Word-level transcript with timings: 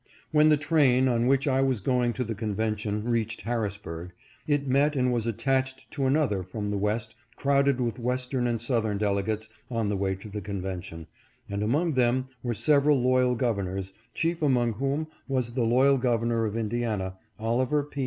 When 0.31 0.49
the 0.49 0.57
train 0.57 1.07
on 1.07 1.27
which 1.27 1.47
I 1.47 1.61
was 1.61 1.79
going 1.79 2.13
to 2.13 2.23
the 2.23 2.33
convention 2.33 3.03
reached 3.07 3.43
Harrisburg, 3.43 4.13
it 4.47 4.67
met 4.67 4.95
and 4.95 5.13
was 5.13 5.27
attached 5.27 5.91
to 5.91 6.07
another 6.07 6.41
from 6.41 6.71
the 6.71 6.77
West 6.79 7.13
crowded 7.35 7.79
with 7.79 7.99
Western 7.99 8.47
and 8.47 8.59
Southern 8.59 8.97
dele 8.97 9.21
gates 9.21 9.47
on 9.69 9.89
the 9.89 9.95
way 9.95 10.15
to 10.15 10.27
the 10.27 10.41
convention, 10.41 11.05
and 11.47 11.61
among 11.61 11.93
them 11.93 12.29
were 12.41 12.55
several 12.55 12.99
loyal 12.99 13.35
Governors, 13.35 13.93
chief 14.15 14.41
among 14.41 14.73
whom 14.73 15.05
was 15.27 15.51
the 15.53 15.65
loyal 15.65 15.99
Governor 15.99 16.45
of 16.47 16.57
Indiana, 16.57 17.17
Oliver 17.37 17.83
P. 17.83 17.99